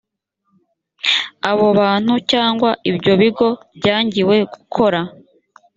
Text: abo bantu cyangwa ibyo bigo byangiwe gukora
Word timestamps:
abo 1.49 1.67
bantu 1.79 2.13
cyangwa 2.31 2.69
ibyo 2.89 3.13
bigo 3.21 3.47
byangiwe 3.77 4.35
gukora 4.53 4.99